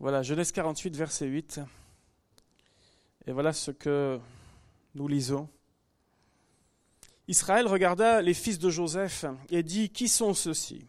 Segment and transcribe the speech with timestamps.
[0.00, 1.60] Voilà, Genèse 48, verset 8.
[3.26, 4.18] Et voilà ce que
[4.94, 5.46] nous lisons.
[7.28, 10.86] Israël regarda les fils de Joseph et dit, Qui sont ceux-ci?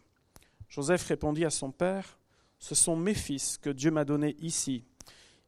[0.70, 2.18] Joseph répondit à son père,
[2.58, 4.82] Ce sont mes fils que Dieu m'a donnés ici.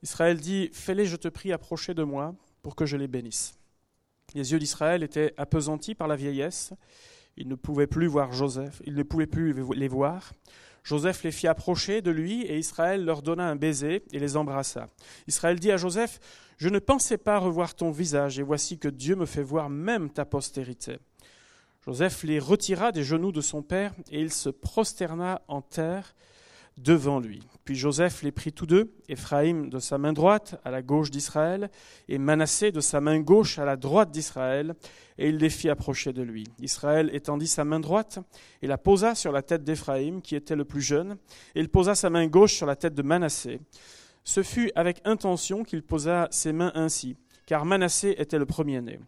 [0.03, 3.55] Israël dit, Fais-les, je te prie, approcher de moi pour que je les bénisse.
[4.35, 6.75] Les yeux d'Israël étaient appesantis par la vieillesse.
[7.39, 10.35] Il ne pouvait plus voir Joseph, il ne pouvait plus les voir.
[10.85, 14.89] Joseph les fit approcher de lui, et Israël leur donna un baiser et les embrassa.
[15.27, 16.21] Israël dit à Joseph,
[16.59, 20.11] Je ne pensais pas revoir ton visage, et voici que Dieu me fait voir même
[20.11, 20.99] ta postérité.
[21.87, 26.15] Joseph les retira des genoux de son père, et il se prosterna en terre
[26.77, 27.43] devant lui.
[27.65, 31.71] Puis Joseph les prit tous deux, Éphraïm de sa main droite à la gauche d'Israël,
[32.09, 34.75] et Manassé de sa main gauche à la droite d'Israël,
[35.17, 36.45] et il les fit approcher de lui.
[36.61, 38.19] Israël étendit sa main droite
[38.61, 41.17] et la posa sur la tête d'Éphraïm, qui était le plus jeune,
[41.55, 43.61] et il posa sa main gauche sur la tête de Manassé.
[44.25, 48.99] Ce fut avec intention qu'il posa ses mains ainsi, car Manassé était le premier-né.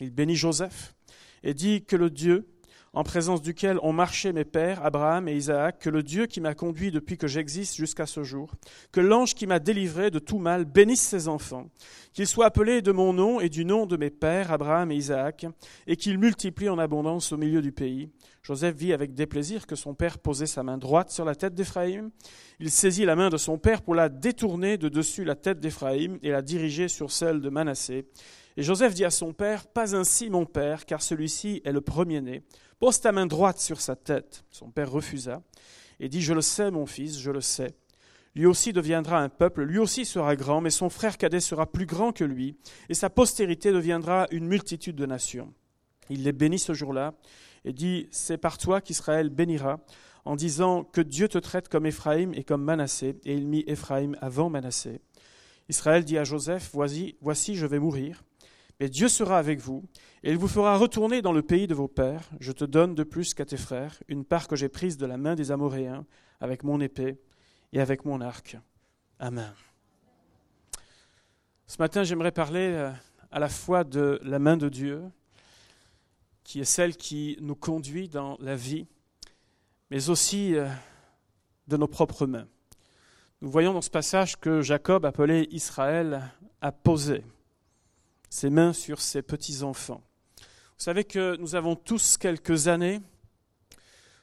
[0.00, 0.94] Il bénit Joseph
[1.42, 2.46] et dit que le Dieu
[2.92, 6.54] en présence duquel ont marché mes pères, Abraham et Isaac, que le Dieu qui m'a
[6.54, 8.52] conduit depuis que j'existe jusqu'à ce jour,
[8.90, 11.70] que l'ange qui m'a délivré de tout mal bénisse ses enfants,
[12.12, 15.46] qu'il soit appelé de mon nom et du nom de mes pères, Abraham et Isaac,
[15.86, 18.10] et qu'il multiplie en abondance au milieu du pays.
[18.42, 22.10] Joseph vit avec déplaisir que son père posait sa main droite sur la tête d'Éphraïm.
[22.58, 26.18] Il saisit la main de son père pour la détourner de dessus la tête d'Éphraïm
[26.22, 28.06] et la diriger sur celle de Manassé.
[28.56, 32.42] Et Joseph dit à son père, Pas ainsi mon père, car celui-ci est le premier-né.
[32.80, 34.44] Pose ta main droite sur sa tête.
[34.50, 35.42] Son père refusa
[36.00, 37.76] et dit, Je le sais, mon fils, je le sais.
[38.34, 41.84] Lui aussi deviendra un peuple, lui aussi sera grand, mais son frère cadet sera plus
[41.84, 42.56] grand que lui,
[42.88, 45.52] et sa postérité deviendra une multitude de nations.
[46.08, 47.12] Il les bénit ce jour-là,
[47.66, 49.80] et dit, C'est par toi qu'Israël bénira,
[50.24, 54.16] en disant que Dieu te traite comme Éphraïm et comme Manassé, et il mit Éphraïm
[54.22, 55.00] avant Manassé.
[55.68, 58.22] Israël dit à Joseph, Voici, voici je vais mourir,
[58.80, 59.84] mais Dieu sera avec vous,
[60.22, 62.30] et il vous fera retourner dans le pays de vos pères.
[62.40, 65.18] Je te donne de plus qu'à tes frères une part que j'ai prise de la
[65.18, 66.06] main des Amoréens,
[66.40, 67.20] avec mon épée
[67.74, 68.56] et avec mon arc.
[69.18, 69.52] Amen.
[71.66, 72.90] Ce matin, j'aimerais parler euh,
[73.30, 75.02] à la fois de la main de Dieu,
[76.42, 78.86] qui est celle qui nous conduit dans la vie,
[79.90, 80.66] mais aussi euh,
[81.68, 82.48] de nos propres mains.
[83.42, 86.32] Nous voyons dans ce passage que Jacob, appelé Israël,
[86.62, 87.22] a posé
[88.30, 90.02] ses mains sur ses petits-enfants.
[90.38, 93.00] Vous savez que nous avons tous quelques années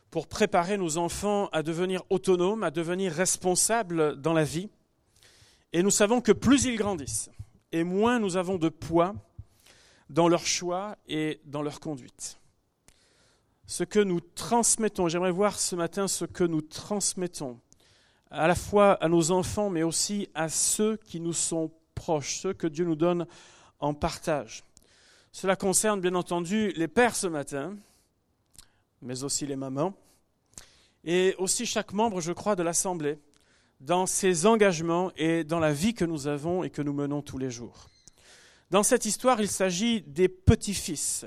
[0.10, 4.70] pour préparer nos enfants à devenir autonomes, à devenir responsables dans la vie.
[5.74, 7.30] Et nous savons que plus ils grandissent,
[7.74, 9.14] et moins nous avons de poids
[10.10, 12.40] dans leur choix et dans leur conduite.
[13.66, 17.60] Ce que nous transmettons, j'aimerais voir ce matin ce que nous transmettons,
[18.32, 22.54] à la fois à nos enfants, mais aussi à ceux qui nous sont proches, ceux
[22.54, 23.28] que Dieu nous donne
[23.80, 24.64] en partage.
[25.32, 27.76] Cela concerne bien entendu les pères ce matin,
[29.02, 29.94] mais aussi les mamans,
[31.04, 33.20] et aussi chaque membre, je crois, de l'Assemblée,
[33.80, 37.38] dans ses engagements et dans la vie que nous avons et que nous menons tous
[37.38, 37.88] les jours.
[38.72, 41.26] Dans cette histoire, il s'agit des petits-fils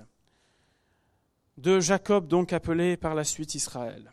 [1.56, 4.12] de Jacob, donc appelé par la suite Israël.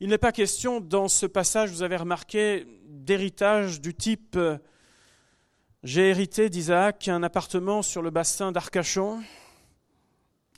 [0.00, 4.38] Il n'est pas question dans ce passage, vous avez remarqué, d'héritage du type
[5.82, 9.22] j'ai hérité d'Isaac un appartement sur le bassin d'Arcachon,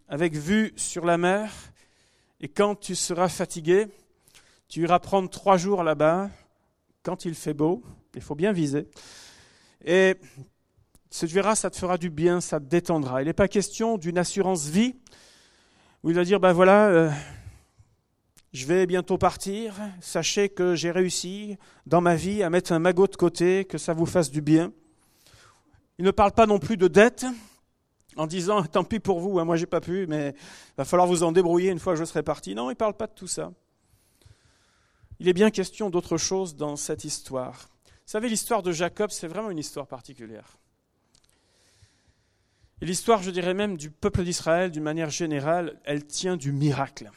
[0.09, 1.53] avec vue sur la mer,
[2.41, 3.87] et quand tu seras fatigué,
[4.66, 6.28] tu iras prendre trois jours là-bas,
[7.05, 7.84] quand il fait beau,
[8.16, 8.88] il faut bien viser,
[9.84, 10.16] et
[11.11, 13.22] tu verras, ça te fera du bien, ça te détendra.
[13.22, 14.97] Il n'est pas question d'une assurance vie,
[16.03, 17.11] où il va dire, ben voilà, euh,
[18.53, 23.06] je vais bientôt partir, sachez que j'ai réussi dans ma vie à mettre un magot
[23.06, 24.72] de côté, que ça vous fasse du bien.
[26.02, 27.26] Il ne parle pas non plus de dette
[28.16, 31.06] en disant tant pis pour vous, hein, moi j'ai pas pu, mais il va falloir
[31.06, 32.56] vous en débrouiller une fois que je serai parti.
[32.56, 33.52] Non, il ne parle pas de tout ça.
[35.20, 37.69] Il est bien question d'autre chose dans cette histoire.
[37.87, 40.56] Vous savez, l'histoire de Jacob, c'est vraiment une histoire particulière.
[42.81, 47.12] Et l'histoire, je dirais même, du peuple d'Israël, d'une manière générale, elle tient du miracle.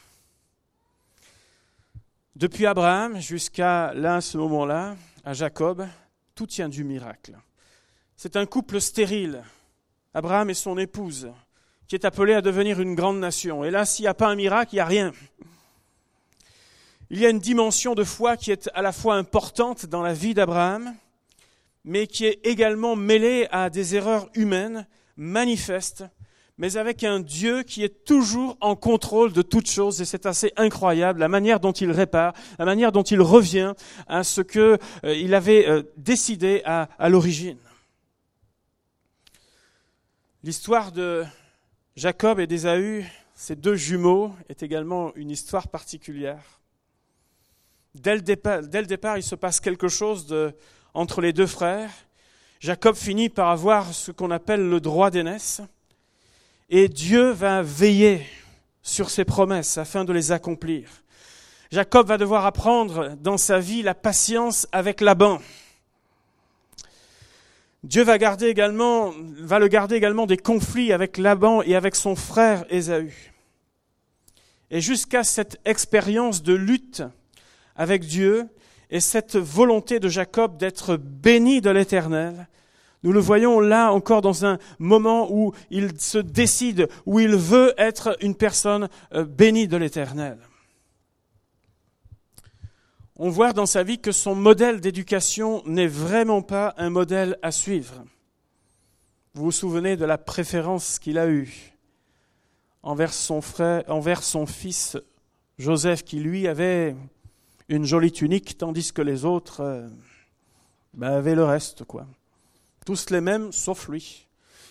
[2.36, 4.94] Depuis Abraham jusqu'à là, ce moment-là,
[5.24, 5.88] à Jacob,
[6.36, 7.36] tout tient du miracle.
[8.18, 9.42] C'est un couple stérile,
[10.14, 11.30] Abraham et son épouse,
[11.86, 13.62] qui est appelé à devenir une grande nation.
[13.62, 15.12] Et là, s'il n'y a pas un miracle, il n'y a rien.
[17.10, 20.14] Il y a une dimension de foi qui est à la fois importante dans la
[20.14, 20.94] vie d'Abraham,
[21.84, 24.86] mais qui est également mêlée à des erreurs humaines
[25.18, 26.04] manifestes,
[26.56, 30.54] mais avec un Dieu qui est toujours en contrôle de toutes choses, et c'est assez
[30.56, 33.74] incroyable la manière dont il répare, la manière dont il revient
[34.06, 37.58] à ce qu'il euh, avait euh, décidé à, à l'origine.
[40.46, 41.24] L'histoire de
[41.96, 43.04] Jacob et d'Ésaü,
[43.34, 46.60] ces deux jumeaux, est également une histoire particulière.
[47.96, 50.32] Dès le départ, il se passe quelque chose
[50.94, 51.90] entre les deux frères.
[52.60, 55.62] Jacob finit par avoir ce qu'on appelle le droit d'aînesse.
[56.68, 58.24] Et Dieu va veiller
[58.82, 60.88] sur ses promesses afin de les accomplir.
[61.72, 65.40] Jacob va devoir apprendre dans sa vie la patience avec Laban.
[67.82, 72.16] Dieu va, garder également, va le garder également des conflits avec Laban et avec son
[72.16, 73.12] frère Ésaü.
[74.70, 77.02] Et jusqu'à cette expérience de lutte
[77.76, 78.48] avec Dieu
[78.90, 82.48] et cette volonté de Jacob d'être béni de l'Éternel,
[83.02, 87.72] nous le voyons là encore dans un moment où il se décide, où il veut
[87.78, 90.38] être une personne euh, bénie de l'Éternel.
[93.16, 97.50] On voit dans sa vie que son modèle d'éducation n'est vraiment pas un modèle à
[97.50, 98.04] suivre.
[99.34, 101.72] Vous vous souvenez de la préférence qu'il a eue
[102.82, 104.96] envers son frère, envers son fils
[105.58, 106.94] Joseph, qui lui avait
[107.68, 109.88] une jolie tunique, tandis que les autres euh,
[110.94, 112.06] ben, avaient le reste, quoi
[112.86, 114.26] tous les mêmes sauf lui.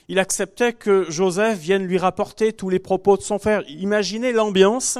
[0.08, 3.64] Il acceptait que Joseph vienne lui rapporter tous les propos de son frère.
[3.68, 4.98] Imaginez l'ambiance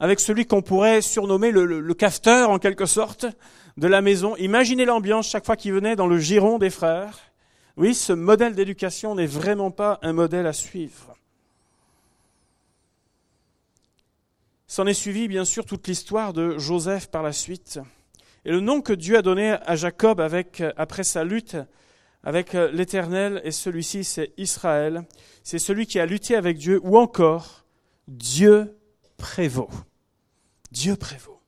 [0.00, 1.96] avec celui qu'on pourrait surnommer le, le,
[2.46, 3.26] en quelque sorte
[3.76, 4.34] de la maison.
[4.36, 7.18] Imaginez l'ambiance chaque fois qu'il venait dans le giron des frères.
[7.76, 11.14] Oui, ce modèle d'éducation n'est vraiment pas un modèle à suivre.
[14.66, 17.78] S'en est suivi bien sûr toute l'histoire de Joseph par la suite.
[18.44, 21.56] Et le nom que Dieu a donné à Jacob avec, après sa lutte
[22.22, 25.04] avec euh, l'Éternel, et celui-ci c'est Israël,
[25.42, 27.64] c'est celui qui a lutté avec Dieu, ou encore
[28.08, 28.76] Dieu
[29.16, 29.70] prévaut.
[30.72, 31.40] Dieu prévaut.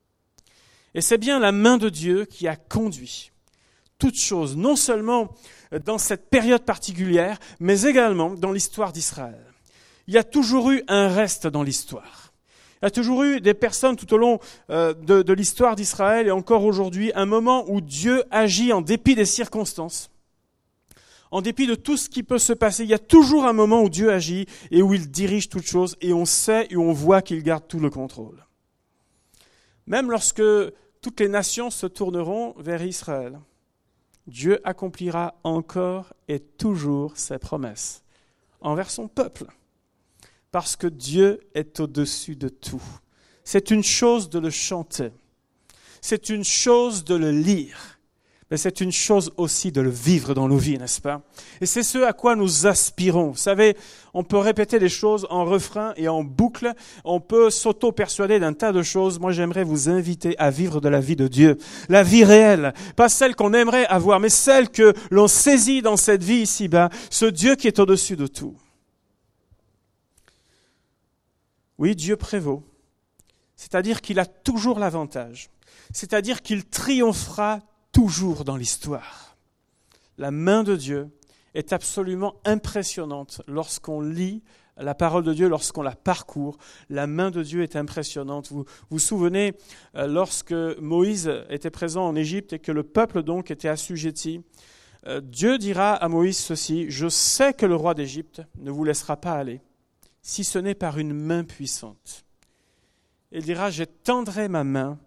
[0.93, 3.31] Et c'est bien la main de Dieu qui a conduit
[3.97, 5.33] toutes choses, non seulement
[5.85, 9.45] dans cette période particulière, mais également dans l'histoire d'Israël.
[10.07, 12.33] Il y a toujours eu un reste dans l'histoire.
[12.81, 14.39] Il y a toujours eu des personnes tout au long
[14.69, 19.23] euh, de, l'histoire d'Israël et encore aujourd'hui, un moment où Dieu agit en dépit des
[19.23, 20.11] circonstances,
[21.31, 22.83] en dépit de tout ce qui peut se passer.
[22.83, 25.95] Il y a toujours un moment où Dieu agit et où il dirige toutes choses
[26.01, 28.45] et on sait et on voit qu'il garde tout le contrôle.
[29.87, 30.43] Même lorsque
[31.01, 33.39] toutes les nations se tourneront vers Israël,
[34.27, 38.03] Dieu accomplira encore et toujours ses promesses
[38.61, 39.45] envers son peuple
[40.51, 42.83] parce que Dieu est au-dessus de tout.
[43.43, 45.11] C'est une chose de le chanter,
[45.99, 47.92] c'est une chose de le lire,
[48.53, 51.23] mais c'est une chose aussi de le vivre dans nos vies, n'est-ce pas?
[51.59, 53.31] Et c'est ce à quoi nous aspirons.
[53.31, 53.75] Vous savez,
[54.13, 56.71] on peut répéter les choses en refrain et en boucle,
[57.03, 59.17] on peut s'auto-persuader d'un tas de choses.
[59.17, 61.57] Moi, j'aimerais vous inviter à vivre de la vie de Dieu,
[61.89, 66.23] la vie réelle, pas celle qu'on aimerait avoir, mais celle que l'on saisit dans cette
[66.23, 68.55] vie ici-bas, ce Dieu qui est au-dessus de tout.
[71.79, 72.61] Oui, Dieu prévaut.
[73.55, 75.49] C'est-à-dire qu'il a toujours l'avantage.
[75.91, 77.61] C'est-à-dire qu'il triomphera
[77.93, 79.37] toujours dans l'histoire.
[80.17, 81.07] La main de Dieu
[81.53, 84.43] est absolument impressionnante lorsqu'on lit
[84.77, 86.57] la parole de Dieu, lorsqu'on la parcourt.
[86.89, 88.51] La main de Dieu est impressionnante.
[88.51, 89.53] Vous vous souvenez,
[89.95, 94.41] euh, lorsque Moïse était présent en Égypte et que le peuple donc était assujetti,
[95.05, 99.17] euh, Dieu dira à Moïse ceci, Je sais que le roi d'Égypte ne vous laissera
[99.17, 99.61] pas aller
[100.21, 102.25] si ce n'est par une main puissante.
[103.31, 104.97] Il dira, j'étendrai ma main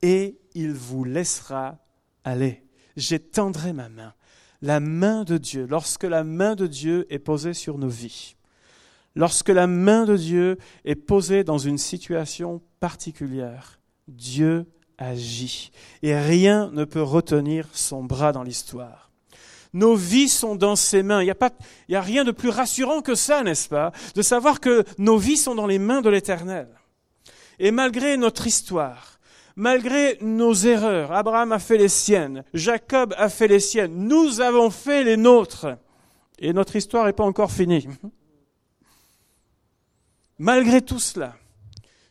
[0.00, 1.81] et il vous laissera
[2.24, 2.62] aller.
[2.96, 4.14] J'étendrai ma main.
[4.60, 8.36] La main de Dieu, lorsque la main de Dieu est posée sur nos vies,
[9.16, 14.66] lorsque la main de Dieu est posée dans une situation particulière, Dieu
[14.98, 19.10] agit et rien ne peut retenir son bras dans l'histoire.
[19.72, 21.22] Nos vies sont dans ses mains.
[21.22, 21.50] Il n'y a, pas,
[21.90, 23.90] a rien de plus rassurant que ça, n'est-ce pas?
[24.14, 26.68] De savoir que nos vies sont dans les mains de l'Éternel.
[27.58, 29.11] Et malgré notre histoire,
[29.56, 34.70] malgré nos erreurs, Abraham a fait les siennes, Jacob a fait les siennes, nous avons
[34.70, 35.66] fait les nôtres.
[36.38, 37.88] Et notre histoire n'est pas encore finie.
[40.38, 41.36] Malgré tout cela,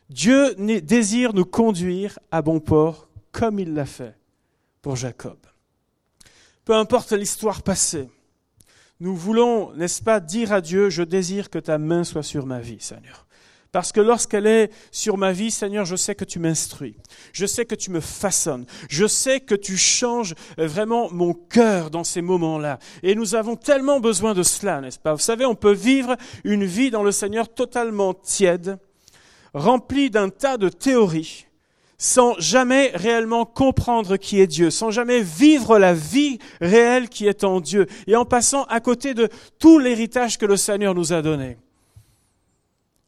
[0.08, 4.16] Dieu désire nous conduire à bon port comme il l'a fait
[4.80, 5.36] pour Jacob
[6.64, 8.08] peu importe l'histoire passée,
[9.00, 12.60] nous voulons, n'est-ce pas, dire à Dieu, je désire que ta main soit sur ma
[12.60, 13.26] vie, Seigneur.
[13.72, 16.94] Parce que lorsqu'elle est sur ma vie, Seigneur, je sais que tu m'instruis.
[17.32, 18.66] Je sais que tu me façonnes.
[18.90, 22.78] Je sais que tu changes vraiment mon cœur dans ces moments-là.
[23.02, 25.14] Et nous avons tellement besoin de cela, n'est-ce pas?
[25.14, 28.78] Vous savez, on peut vivre une vie dans le Seigneur totalement tiède,
[29.54, 31.46] remplie d'un tas de théories,
[31.96, 37.42] sans jamais réellement comprendre qui est Dieu, sans jamais vivre la vie réelle qui est
[37.42, 41.22] en Dieu, et en passant à côté de tout l'héritage que le Seigneur nous a
[41.22, 41.56] donné.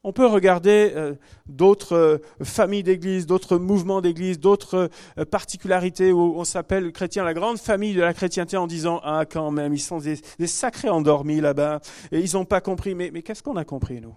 [0.07, 1.15] On peut regarder euh,
[1.47, 7.33] d'autres euh, familles d'église, d'autres mouvements d'église, d'autres euh, particularités où on s'appelle chrétien la
[7.33, 11.41] grande famille de la chrétienté en disant ah quand même ils sont des, sacrés endormis
[11.41, 11.79] là-bas
[12.11, 12.93] et ils n'ont pas compris.
[12.93, 14.13] Mais, qu'est-ce qu'on a compris nous?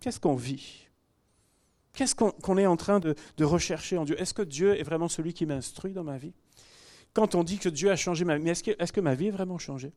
[0.00, 0.88] Qu'est-ce qu'on vit?
[1.92, 4.20] Qu'est-ce qu'on est en train de, rechercher en Dieu?
[4.20, 6.34] Est-ce que Dieu est vraiment celui qui m'instruit dans ma vie?
[7.14, 9.58] Quand on dit que Dieu a changé ma vie, est-ce que ma vie a vraiment
[9.58, 9.92] changé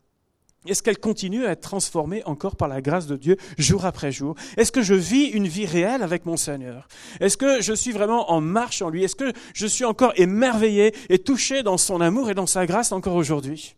[0.65, 4.35] est-ce qu'elle continue à être transformée encore par la grâce de Dieu jour après jour?
[4.57, 6.87] Est-ce que je vis une vie réelle avec mon Seigneur?
[7.21, 9.03] Est-ce que je suis vraiment en marche en lui?
[9.03, 12.91] Est-ce que je suis encore émerveillé et touché dans son amour et dans sa grâce
[12.91, 13.75] encore aujourd'hui?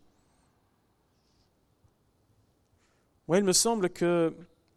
[3.28, 4.34] Oui, il me semble que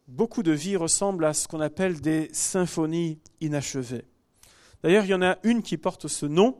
[0.06, 4.04] beaucoup de vies ressemblent à ce qu'on appelle des symphonies inachevées.
[4.82, 6.58] D'ailleurs, il y en a une qui porte ce nom,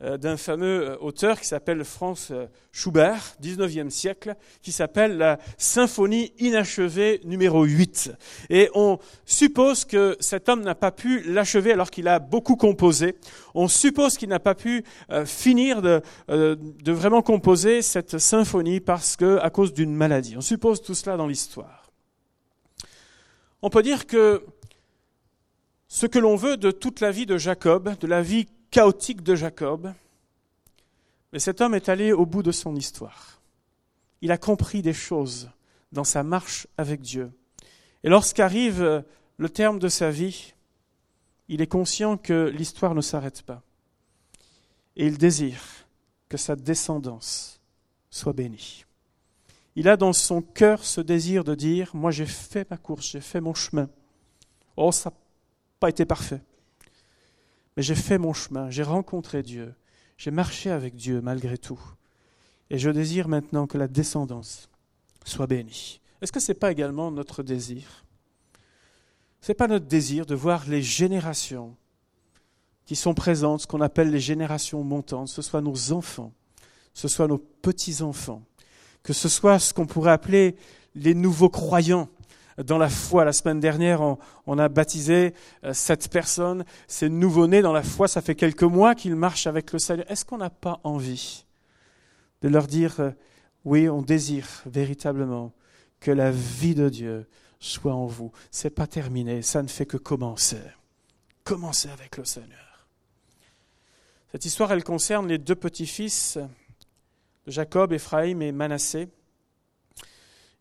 [0.00, 6.32] d'un fameux euh, auteur qui s'appelle Franz euh, Schubert, 19e siècle, qui s'appelle la Symphonie
[6.38, 8.12] inachevée numéro 8.
[8.48, 13.16] Et on suppose que cet homme n'a pas pu l'achever alors qu'il a beaucoup composé.
[13.54, 14.84] On suppose qu'il n'a pas pu
[15.24, 20.36] finir de, de vraiment composer cette symphonie parce que, à cause d'une maladie.
[20.36, 21.90] On suppose tout cela dans l'histoire.
[23.62, 24.42] On peut dire que
[25.88, 29.34] ce que l'on veut de toute la vie de Jacob, de la vie chaotique de
[29.34, 29.92] Jacob.
[31.32, 33.40] Mais cet homme est allé au bout de son histoire.
[34.20, 35.50] Il a compris des choses
[35.92, 37.32] dans sa marche avec Dieu.
[38.04, 39.04] Et lorsqu'arrive
[39.36, 40.54] le terme de sa vie,
[41.48, 43.62] il est conscient que l'histoire ne s'arrête pas.
[44.96, 45.62] Et il désire
[46.28, 47.60] que sa descendance
[48.10, 48.84] soit bénie.
[49.76, 53.20] Il a dans son cœur ce désir de dire, moi j'ai fait ma course, j'ai
[53.20, 53.88] fait mon chemin.
[54.76, 55.16] Oh, ça n'a
[55.78, 56.40] pas été parfait.
[57.76, 59.74] Mais j'ai fait mon chemin, j'ai rencontré Dieu,
[60.18, 61.80] j'ai marché avec Dieu malgré tout.
[62.70, 64.68] Et je désire maintenant que la descendance
[65.24, 66.00] soit bénie.
[66.22, 68.04] Est-ce que ce n'est pas également notre désir?
[69.40, 71.76] Ce n'est pas notre désir de voir les générations
[72.84, 76.32] qui sont présentes, ce qu'on appelle les générations montantes, ce soit nos enfants,
[76.92, 78.42] ce soit nos petits-enfants,
[79.02, 80.56] que ce soit ce qu'on pourrait appeler
[80.94, 82.08] les nouveaux croyants,
[82.64, 83.24] dans la foi.
[83.24, 84.00] La semaine dernière,
[84.46, 88.08] on, a baptisé euh, cette personne, ces nouveau-nés dans la foi.
[88.08, 90.10] Ça fait quelques mois qu'ils marchent avec le Seigneur.
[90.10, 91.44] Est-ce qu'on n'a pas envie
[92.42, 93.10] de leur dire, euh,
[93.64, 95.52] oui, on désire véritablement
[96.00, 97.26] que la vie de Dieu
[97.58, 98.32] soit en vous.
[98.50, 100.60] C'est pas terminé, ça ne fait que commencer.
[101.44, 102.88] Commencer avec le Seigneur.
[104.32, 106.38] Cette histoire, elle concerne les deux petits-fils
[107.46, 109.08] de Jacob, Ephraïm et Manassé.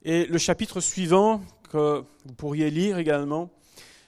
[0.04, 3.50] Et le chapitre suivant, que vous pourriez lire également,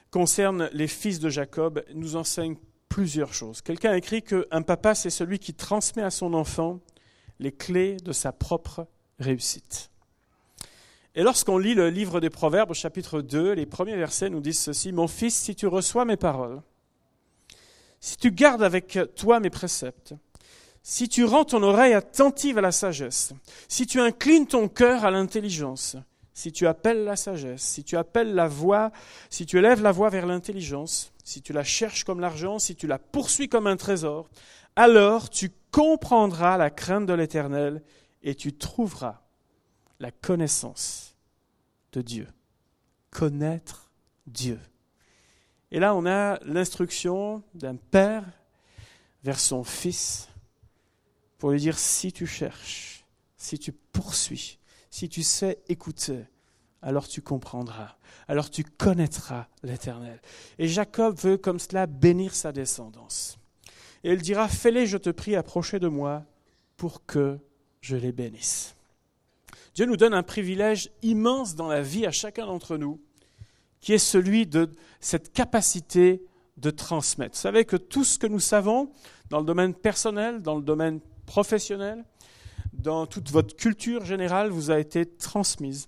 [0.10, 2.58] concerne les fils de Jacob, nous enseigne
[2.90, 3.62] plusieurs choses.
[3.62, 6.80] Quelqu'un a écrit qu'un papa, c'est celui qui transmet à son enfant
[7.40, 8.88] les clés de sa propre
[9.20, 9.90] réussite.
[11.16, 14.92] Et lorsqu'on lit le livre des Proverbes chapitre 2, les premiers versets nous disent ceci,
[14.92, 16.62] Mon fils, si tu reçois mes paroles,
[18.00, 20.14] si tu gardes avec toi mes préceptes,
[20.84, 23.34] si tu rends ton oreille attentive à la sagesse,
[23.68, 25.96] si tu inclines ton cœur à l'intelligence,
[26.34, 28.92] si tu appelles la sagesse, si tu appelles la voix,
[29.30, 32.88] si tu élèves la voix vers l'intelligence, si tu la cherches comme l'argent, si tu
[32.88, 34.30] la poursuis comme un trésor,
[34.76, 37.82] alors tu comprendras la crainte de l'Éternel
[38.24, 39.22] et tu trouveras
[40.00, 41.16] la connaissance
[41.92, 42.28] de Dieu.
[43.10, 43.92] Connaître
[44.26, 44.60] Dieu.
[45.72, 48.26] Et là, on a l'instruction d'un père
[49.24, 50.28] vers son fils
[51.38, 53.06] pour lui dire, si tu cherches,
[53.38, 54.60] si tu poursuis,
[54.92, 56.26] si tu sais écouter,
[56.82, 57.96] alors tu comprendras,
[58.28, 60.22] alors tu connaîtras l'Éternel.
[60.60, 63.38] Et Jacob veut comme cela bénir sa descendance.
[64.04, 66.24] Et il dira, fais-les, je te prie, approcher de moi
[66.76, 67.40] pour que
[67.80, 68.76] je les bénisse.
[69.74, 73.00] Dieu nous donne un privilège immense dans la vie à chacun d'entre nous,
[73.80, 74.70] qui est celui de
[75.00, 76.22] cette capacité
[76.58, 77.36] de transmettre.
[77.36, 78.92] Vous savez que tout ce que nous savons
[79.30, 82.04] dans le domaine personnel, dans le domaine professionnel,
[82.74, 85.88] dans toute votre culture générale vous a été transmise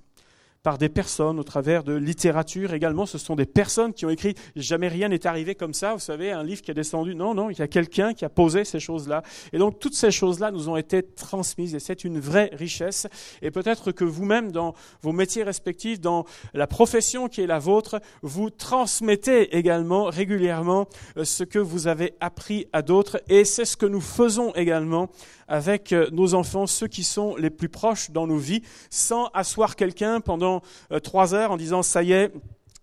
[0.64, 3.06] par des personnes, au travers de littérature également.
[3.06, 6.32] Ce sont des personnes qui ont écrit Jamais rien n'est arrivé comme ça, vous savez,
[6.32, 7.16] un livre qui est descendu.
[7.16, 9.24] Non, non, il y a quelqu'un qui a posé ces choses-là.
[9.52, 13.08] Et donc toutes ces choses-là nous ont été transmises et c'est une vraie richesse.
[13.42, 18.00] Et peut-être que vous-même, dans vos métiers respectifs, dans la profession qui est la vôtre,
[18.22, 23.22] vous transmettez également régulièrement euh, ce que vous avez appris à d'autres.
[23.28, 25.10] Et c'est ce que nous faisons également
[25.48, 29.76] avec euh, nos enfants, ceux qui sont les plus proches dans nos vies, sans asseoir
[29.76, 30.53] quelqu'un pendant
[30.92, 32.34] euh, trois heures en disant ça y est,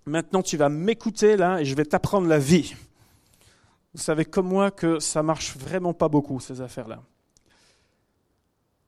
[0.06, 2.74] maintenant tu vas m'écouter là et je vais t'apprendre la vie.
[3.94, 7.02] Vous savez comme moi que ça marche vraiment pas beaucoup ces affaires-là.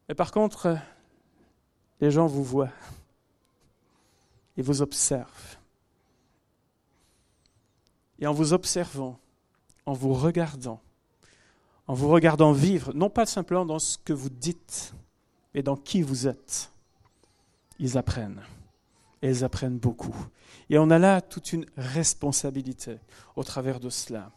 [0.09, 0.77] Mais par contre,
[2.01, 2.73] les gens vous voient,
[4.57, 5.57] ils vous observent.
[8.19, 9.19] Et en vous observant,
[9.87, 10.81] en vous regardant,
[11.87, 14.95] en vous regardant vivre, non pas simplement dans ce que vous dites,
[15.55, 16.71] mais dans qui vous êtes.
[17.79, 18.43] Ils apprennent.
[19.23, 20.15] Ils apprennent beaucoup.
[20.71, 22.99] Et on a là toute une responsabilité
[23.37, 24.31] au travers de cela.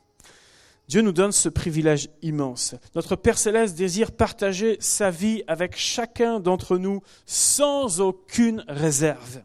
[0.87, 2.75] Dieu nous donne ce privilège immense.
[2.93, 9.41] Notre Père céleste désire partager sa vie avec chacun d'entre nous sans aucune réserve.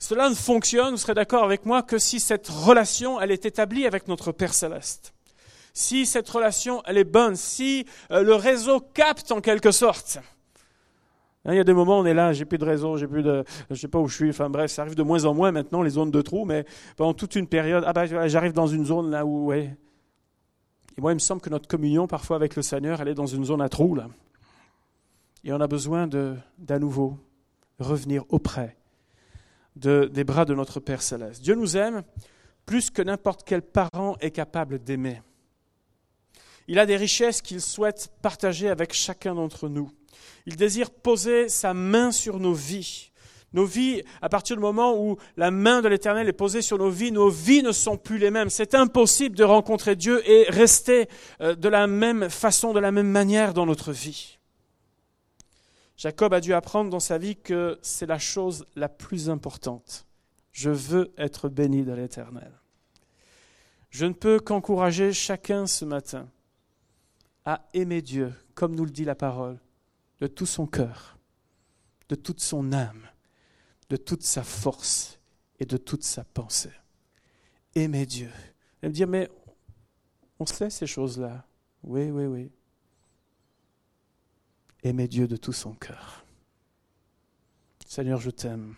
[0.00, 3.86] Cela ne fonctionne, vous serez d'accord avec moi, que si cette relation, elle est établie
[3.86, 5.12] avec notre Père céleste
[5.78, 10.18] si cette relation elle est bonne, si euh, le réseau capte en quelque sorte.
[11.48, 13.22] Hein, il y a des moments on est là, j'ai plus de réseau, j'ai plus
[13.22, 14.28] de, je sais pas où je suis.
[14.28, 17.14] Enfin bref, ça arrive de moins en moins maintenant les zones de trous, mais pendant
[17.14, 19.50] toute une période, ah ben j'arrive dans une zone là où.
[19.54, 19.70] Et
[20.98, 23.46] moi, il me semble que notre communion parfois avec le Seigneur, elle est dans une
[23.46, 24.08] zone à trous là.
[25.42, 27.16] Et on a besoin de, d'à nouveau
[27.78, 28.76] revenir auprès
[29.76, 31.40] de, des bras de notre Père céleste.
[31.42, 32.02] Dieu nous aime
[32.66, 35.22] plus que n'importe quel parent est capable d'aimer.
[36.66, 39.90] Il a des richesses qu'il souhaite partager avec chacun d'entre nous.
[40.46, 43.10] Il désire poser sa main sur nos vies.
[43.54, 46.90] Nos vies, à partir du moment où la main de l'Éternel est posée sur nos
[46.90, 48.50] vies, nos vies ne sont plus les mêmes.
[48.50, 51.08] C'est impossible de rencontrer Dieu et rester
[51.40, 54.38] euh, de la même façon, de la même manière dans notre vie.
[55.96, 60.06] Jacob a dû apprendre dans sa vie que c'est la chose la plus importante.
[60.52, 62.52] Je veux être béni de l'Éternel.
[63.90, 66.28] Je ne peux qu'encourager chacun ce matin
[67.44, 69.58] à aimer Dieu, comme nous le dit la parole,
[70.20, 71.18] de tout son cœur,
[72.08, 73.06] de toute son âme,
[73.88, 75.18] de toute sa force
[75.58, 76.72] et de toute sa pensée.
[77.74, 78.30] Aimer Dieu.
[78.82, 79.30] Et me dire, mais
[80.38, 81.46] on sait ces choses-là.
[81.82, 82.50] Oui, oui, oui.
[84.82, 86.24] Aimer Dieu de tout son cœur.
[87.86, 88.74] Seigneur, je t'aime.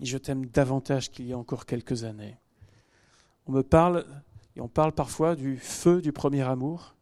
[0.00, 2.36] Et je t'aime davantage qu'il y a encore quelques années.
[3.46, 4.06] On me parle,
[4.56, 6.94] et on parle parfois du feu du premier amour.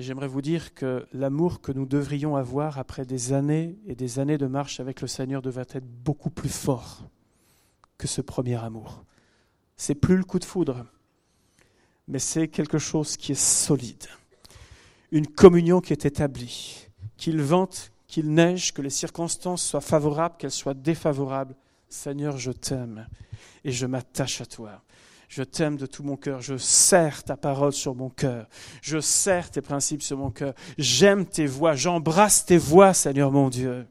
[0.00, 4.18] Mais j'aimerais vous dire que l'amour que nous devrions avoir après des années et des
[4.18, 7.10] années de marche avec le Seigneur devrait être beaucoup plus fort
[7.98, 9.04] que ce premier amour.
[9.76, 10.86] C'est plus le coup de foudre,
[12.08, 14.06] mais c'est quelque chose qui est solide.
[15.10, 20.50] Une communion qui est établie, qu'il vente, qu'il neige, que les circonstances soient favorables, qu'elles
[20.50, 21.54] soient défavorables.
[21.90, 23.06] Seigneur, je t'aime
[23.64, 24.82] et je m'attache à toi.
[25.30, 26.42] Je t'aime de tout mon cœur.
[26.42, 28.48] Je serre ta parole sur mon cœur.
[28.82, 30.54] Je serre tes principes sur mon cœur.
[30.76, 31.76] J'aime tes voix.
[31.76, 33.86] J'embrasse tes voix, Seigneur mon Dieu.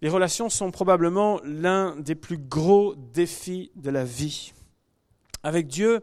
[0.00, 4.54] Les relations sont probablement l'un des plus gros défis de la vie.
[5.42, 6.00] Avec Dieu,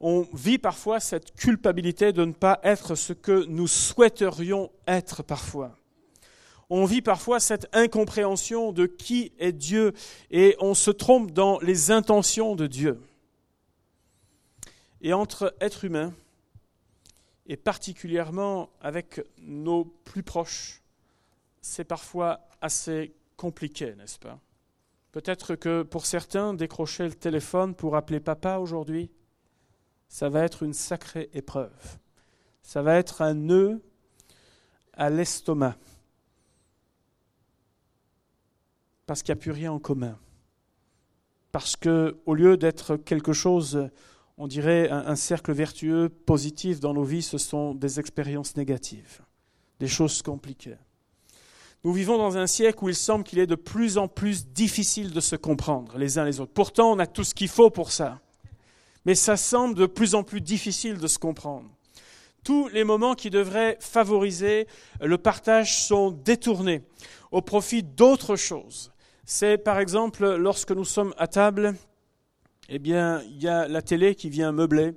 [0.00, 5.78] on vit parfois cette culpabilité de ne pas être ce que nous souhaiterions être parfois
[6.74, 9.92] on vit parfois cette incompréhension de qui est Dieu
[10.30, 12.98] et on se trompe dans les intentions de Dieu.
[15.02, 16.14] Et entre êtres humains,
[17.46, 20.80] et particulièrement avec nos plus proches,
[21.60, 24.40] c'est parfois assez compliqué, n'est-ce pas?
[25.12, 29.10] Peut-être que pour certains, décrocher le téléphone pour appeler papa aujourd'hui,
[30.08, 31.98] ça va être une sacrée épreuve.
[32.62, 33.82] Ça va être un nœud
[34.94, 35.76] à l'estomac.
[39.06, 40.18] Parce qu'il n'y a plus rien en commun.
[41.50, 43.90] Parce que, au lieu d'être quelque chose,
[44.38, 49.20] on dirait un, cercle vertueux positif dans nos vies, ce sont des expériences négatives,
[49.78, 50.78] des choses compliquées.
[51.84, 55.10] Nous vivons dans un siècle où il semble qu'il est de plus en plus difficile
[55.12, 56.52] de se comprendre les uns les autres.
[56.52, 58.20] Pourtant, on a tout ce qu'il faut pour ça.
[59.04, 61.68] Mais ça semble de plus en plus difficile de se comprendre.
[62.44, 64.68] Tous les moments qui devraient favoriser
[65.00, 66.82] le partage sont détournés
[67.32, 68.91] au profit d'autres choses.
[69.24, 71.74] C'est par exemple lorsque nous sommes à table,
[72.68, 74.94] eh bien, il y a la télé qui vient meubler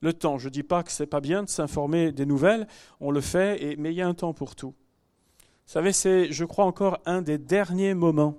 [0.00, 0.38] le temps.
[0.38, 2.66] Je ne dis pas que ce n'est pas bien de s'informer des nouvelles,
[3.00, 4.70] on le fait, mais il y a un temps pour tout.
[4.70, 8.36] Vous savez, c'est, je crois, encore un des derniers moments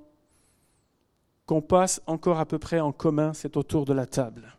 [1.45, 4.57] qu'on passe encore à peu près en commun, c'est autour de la table.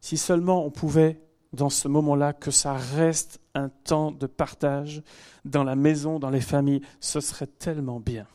[0.00, 1.20] Si seulement on pouvait,
[1.52, 5.02] dans ce moment-là, que ça reste un temps de partage
[5.44, 8.26] dans la maison, dans les familles, ce serait tellement bien.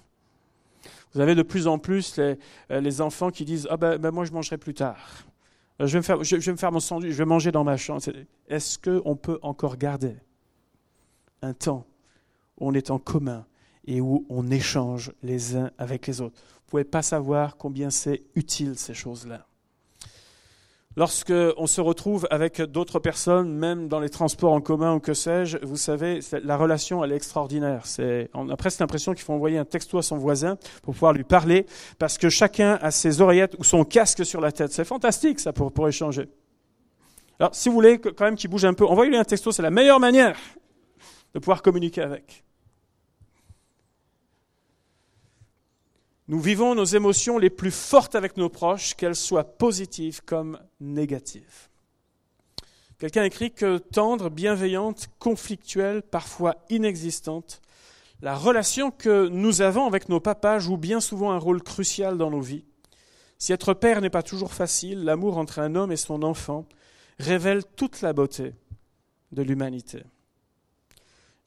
[1.13, 2.37] Vous avez de plus en plus les,
[2.71, 5.25] euh, enfants qui disent Ah ben, ben, moi je mangerai plus tard.
[5.81, 7.63] Euh, je vais, me faire, je vais me faire mon sandwich, je vais manger dans
[7.63, 8.01] ma chambre.
[8.47, 10.15] Est-ce qu'on peut encore garder
[11.41, 11.85] un temps
[12.59, 13.45] où on est en commun
[13.85, 16.37] et où on échange les uns avec les autres?
[16.37, 19.48] Vous ne pouvez pas savoir combien c'est utile ces choses-là.
[20.95, 25.13] Lorsque on se retrouve avec d'autres personnes, même dans les transports en commun ou que
[25.13, 27.83] sais-je, vous savez, la relation elle est extraordinaire.
[28.33, 31.23] On a presque l'impression qu'il faut envoyer un texto à son voisin pour pouvoir lui
[31.23, 31.67] parler,
[31.99, 34.71] parce que chacun a ses oreillettes ou son casque sur la tête.
[34.71, 36.27] C'est fantastique ça pour, pour échanger.
[37.39, 39.71] Alors, si vous voulez quand même qu'il bouge un peu, envoyez-lui un texto, c'est la
[39.71, 40.37] meilleure manière
[41.33, 42.43] de pouvoir communiquer avec.
[46.29, 51.69] Nous vivons nos émotions les plus fortes avec nos proches, qu'elles soient positives comme négatives.
[52.99, 57.63] Quelqu'un écrit que tendre, bienveillante, conflictuelle, parfois inexistante,
[58.21, 62.29] la relation que nous avons avec nos papas joue bien souvent un rôle crucial dans
[62.29, 62.65] nos vies.
[63.39, 66.67] Si être père n'est pas toujours facile, l'amour entre un homme et son enfant
[67.17, 68.53] révèle toute la beauté
[69.31, 70.03] de l'humanité.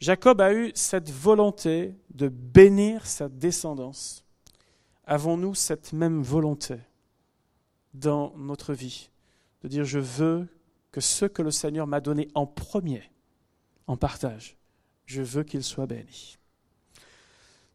[0.00, 4.21] Jacob a eu cette volonté de bénir sa descendance
[5.04, 6.76] Avons-nous cette même volonté
[7.94, 9.10] dans notre vie
[9.62, 10.48] de dire je veux
[10.90, 13.02] que ce que le Seigneur m'a donné en premier,
[13.86, 14.56] en partage,
[15.06, 16.38] je veux qu'il soit béni.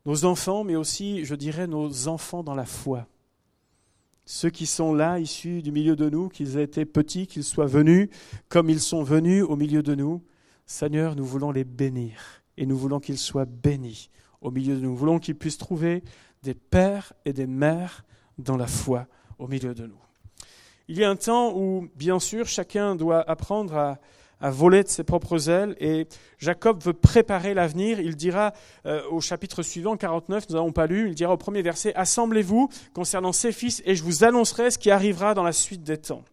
[0.05, 3.07] Nos enfants, mais aussi, je dirais, nos enfants dans la foi.
[4.25, 7.65] Ceux qui sont là, issus du milieu de nous, qu'ils aient été petits, qu'ils soient
[7.65, 8.09] venus
[8.49, 10.23] comme ils sont venus au milieu de nous,
[10.65, 14.09] Seigneur, nous voulons les bénir et nous voulons qu'ils soient bénis
[14.41, 14.91] au milieu de nous.
[14.91, 16.03] Nous voulons qu'ils puissent trouver
[16.43, 18.03] des pères et des mères
[18.37, 19.07] dans la foi
[19.39, 19.99] au milieu de nous.
[20.87, 23.99] Il y a un temps où, bien sûr, chacun doit apprendre à,
[24.51, 27.99] voler de ses propres ailes et Jacob veut préparer l'avenir.
[27.99, 28.53] Il dira
[28.85, 32.69] euh, au chapitre suivant, 49, nous n'avons pas lu, il dira au premier verset, Assemblez-vous
[32.93, 36.23] concernant ses fils et je vous annoncerai ce qui arrivera dans la suite des temps.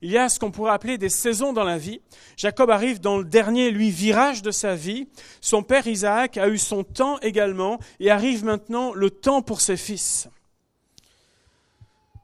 [0.00, 2.00] Il y a ce qu'on pourrait appeler des saisons dans la vie.
[2.36, 5.08] Jacob arrive dans le dernier, lui, virage de sa vie.
[5.40, 9.76] Son père Isaac a eu son temps également et arrive maintenant le temps pour ses
[9.76, 10.28] fils.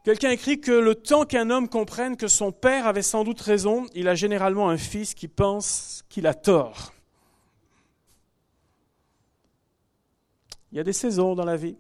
[0.05, 3.87] Quelqu'un écrit que le temps qu'un homme comprenne que son père avait sans doute raison,
[3.95, 6.93] il a généralement un fils qui pense qu'il a tort.
[10.71, 11.77] Il y a des saisons dans la vie.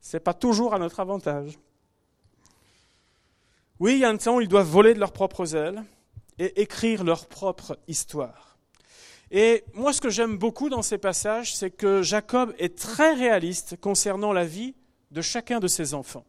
[0.00, 1.58] Ce n'est pas toujours à notre avantage.
[3.82, 5.82] Oui, il y a un temps où ils doivent voler de leurs propres ailes
[6.38, 8.56] et écrire leur propre histoire.
[9.32, 13.74] Et moi, ce que j'aime beaucoup dans ces passages, c'est que Jacob est très réaliste
[13.80, 14.76] concernant la vie
[15.10, 16.24] de chacun de ses enfants.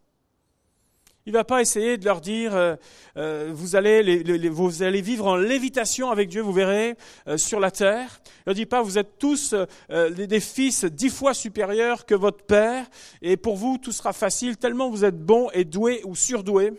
[1.28, 2.76] Il ne va pas essayer de leur dire euh,
[3.18, 6.96] euh, vous, allez vivre en lévitation avec Dieu, vous verrez,
[7.28, 8.20] euh, sur la terre.
[8.48, 9.54] Il ne dit pas vous êtes tous
[9.92, 12.88] des fils dix fois supérieurs que votre père,
[13.22, 16.74] et pour vous tout sera facile tellement vous êtes bons et doués ou surdoués.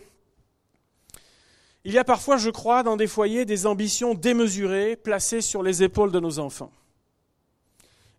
[1.85, 5.83] Il y a parfois, je crois, dans des foyers, des ambitions démesurées placées sur les
[5.83, 6.73] épaules de nos enfants.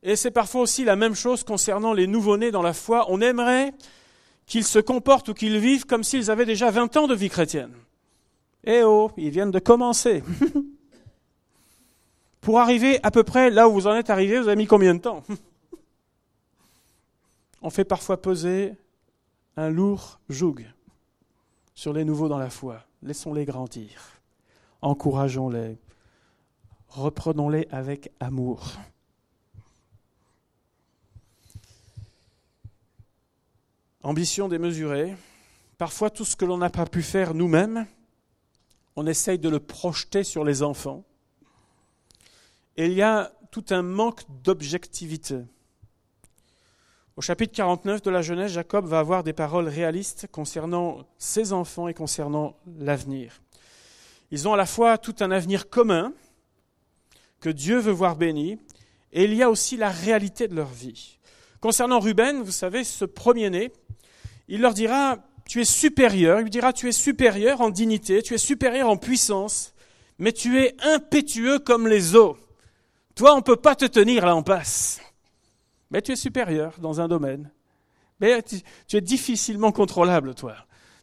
[0.03, 3.07] Et c'est parfois aussi la même chose concernant les nouveau-nés dans la foi.
[3.09, 3.73] On aimerait
[4.45, 7.73] qu'ils se comportent ou qu'ils vivent comme s'ils avaient déjà 20 ans de vie chrétienne.
[8.63, 10.23] Eh oh, ils viennent de commencer.
[12.41, 14.93] Pour arriver à peu près là où vous en êtes arrivé, vous avez mis combien
[14.93, 15.23] de temps?
[17.63, 18.75] On fait parfois peser
[19.57, 20.57] un lourd joug
[21.73, 24.19] sur les nouveaux dans la foi laissons-les grandir,
[24.81, 25.77] encourageons-les,
[26.89, 28.73] reprenons-les avec amour.
[34.01, 35.15] Ambition démesurée,
[35.77, 37.85] parfois tout ce que l'on n'a pas pu faire nous-mêmes,
[38.95, 41.03] on essaye de le projeter sur les enfants.
[42.77, 45.43] Et il y a tout un manque d'objectivité.
[47.17, 51.87] Au chapitre 49 de la Genèse, Jacob va avoir des paroles réalistes concernant ses enfants
[51.87, 53.41] et concernant l'avenir.
[54.31, 56.11] Ils ont à la fois tout un avenir commun
[57.39, 58.59] que Dieu veut voir béni,
[59.13, 61.17] et il y a aussi la réalité de leur vie.
[61.61, 63.71] Concernant Ruben, vous savez, ce premier-né,
[64.49, 68.33] il leur dira, tu es supérieur, il lui dira, tu es supérieur en dignité, tu
[68.33, 69.73] es supérieur en puissance,
[70.19, 72.37] mais tu es impétueux comme les eaux.
[73.15, 74.99] Toi, on ne peut pas te tenir là en passe.
[75.95, 77.49] Mais tu es supérieur dans un domaine.
[78.19, 80.57] Mais tu, es difficilement contrôlable, toi.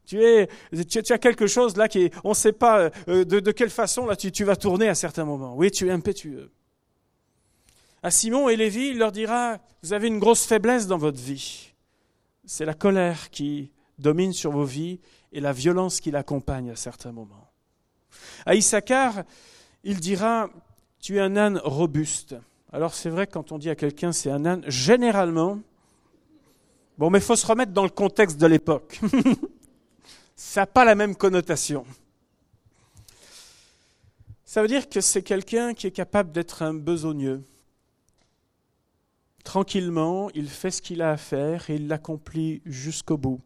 [0.05, 0.50] Tu, es,
[0.87, 4.16] tu, as quelque chose là qui on ne sait pas euh, de, quelle façon là
[4.16, 5.57] tu, tu vas tourner à certains moments.
[5.57, 6.50] Oui, tu es impétueux.
[8.02, 11.72] À Simon et Lévi, il leur dira, vous avez une grosse faiblesse dans votre vie.
[12.44, 15.00] C'est la colère qui domine sur vos vies
[15.33, 17.50] et la violence qui l'accompagne à certains moments.
[18.44, 19.22] À Issachar,
[19.85, 20.50] il dira,
[21.00, 22.37] tu es un âne robuste.
[22.72, 25.61] Alors c'est vrai, quand on dit à quelqu'un c'est un âne, généralement,
[26.96, 29.00] bon, mais il faut se remettre dans le contexte de l'époque.
[30.37, 31.85] Ça n'a pas la même connotation.
[34.44, 37.42] Ça veut dire que c'est quelqu'un qui est capable d'être un besogneux.
[39.44, 43.40] Tranquillement, il fait ce qu'il a à faire et il l'accomplit jusqu'au bout.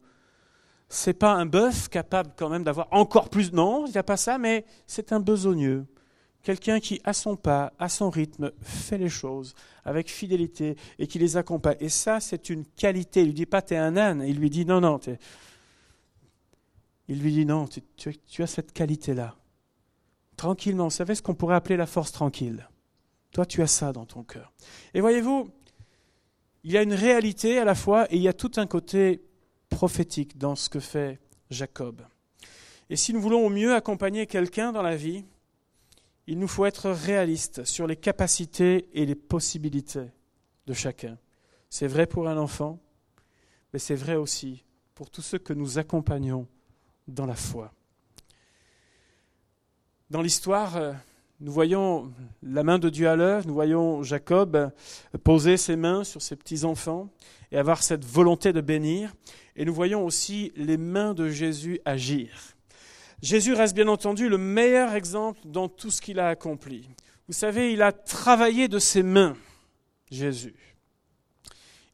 [0.88, 3.52] C'est pas un bœuf capable quand même d'avoir encore plus.
[3.52, 5.86] Non, il n'y a pas ça, mais c'est un besogneux.
[6.46, 9.52] Quelqu'un qui, à son pas, à son rythme, fait les choses
[9.85, 11.76] avec fidélité et qui les accompagne.
[11.80, 13.22] Et ça, c'est une qualité.
[13.22, 14.22] Il lui dit pas t'es un âne.
[14.24, 15.00] Il lui dit non, non.
[17.09, 19.35] Il lui dit non, tu as cette qualité-là
[20.37, 20.85] tranquillement.
[20.85, 22.68] Vous savez ce qu'on pourrait appeler la force tranquille?
[23.32, 24.52] Toi, tu as ça dans ton cœur.
[24.94, 25.50] Et voyez-vous,
[26.62, 29.20] il y a une réalité à la fois et il y a tout un côté
[29.68, 31.18] prophétique dans ce que fait
[31.50, 32.02] Jacob.
[32.88, 35.24] Et si nous voulons au mieux accompagner quelqu'un dans la vie,
[36.26, 40.10] il nous faut être réaliste sur les capacités et les possibilités
[40.66, 41.18] de chacun.
[41.70, 42.80] C'est vrai pour un enfant,
[43.72, 46.46] mais c'est vrai aussi pour tous ceux que nous accompagnons
[47.06, 47.72] dans la foi.
[50.10, 50.92] Dans l'histoire, euh,
[51.40, 52.12] nous voyons
[52.42, 54.70] la main de Dieu à l'œuvre, nous voyons Jacob euh,
[55.22, 57.10] poser ses mains sur ses petits-enfants
[57.52, 59.14] et avoir cette volonté de bénir,
[59.54, 62.56] et nous voyons aussi les mains de Jésus agir.
[63.22, 66.88] Jésus reste bien entendu le meilleur exemple dans tout ce qu'il a accompli.
[67.26, 69.37] Vous savez, il a travaillé de ses mains,
[70.11, 70.55] Jésus.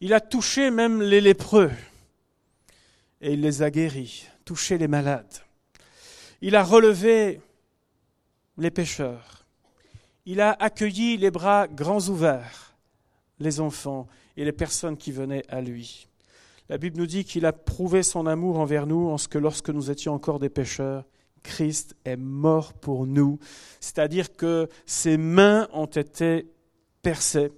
[0.01, 1.71] Il a touché même les lépreux
[3.21, 5.39] et il les a guéris, touché les malades.
[6.41, 7.41] Il a relevé
[8.59, 9.47] les pécheurs.
[10.27, 12.73] Il a accueilli les bras grands ouverts
[13.43, 14.07] les enfants
[14.37, 16.09] et les personnes qui venaient à lui.
[16.69, 19.69] La Bible nous dit qu'il a prouvé son amour envers nous en ce que lorsque
[19.69, 21.05] nous étions encore des pécheurs,
[21.43, 23.39] Christ est mort pour nous.
[23.81, 26.47] C'est-à-dire que ses mains ont été
[27.03, 27.53] percées.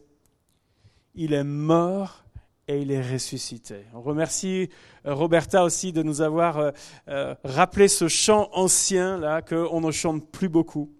[1.15, 2.25] Il est mort
[2.67, 3.85] et il est ressuscité.
[3.95, 4.71] On remercie
[5.07, 6.71] euh, Roberta aussi de nous avoir euh,
[7.09, 10.91] euh, rappelé ce chant ancien là qu'on ne chante plus beaucoup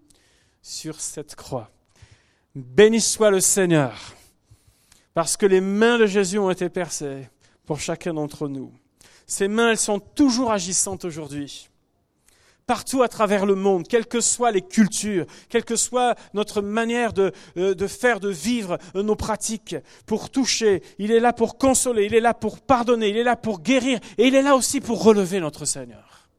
[0.61, 1.71] sur cette croix.
[2.53, 4.13] Béni soit le Seigneur,
[5.13, 7.27] parce que les mains de Jésus ont été percées
[7.65, 8.71] pour chacun d'entre nous.
[9.27, 11.69] Ces mains, elles sont toujours agissantes aujourd'hui
[12.67, 17.13] partout à travers le monde, quelles que soient les cultures, quelle que soit notre manière
[17.13, 19.75] de, euh, de, faire, de vivre euh, nos pratiques,
[20.05, 20.81] pour toucher.
[20.97, 23.99] Il est là pour consoler, il est là pour pardonner, il est là pour guérir,
[24.17, 26.29] et il est là aussi pour relever notre Seigneur.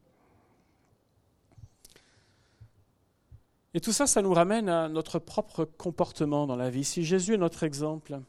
[3.75, 6.83] Et tout ça, ça nous ramène à notre propre comportement dans la vie.
[6.83, 8.21] Si Jésus est notre exemple,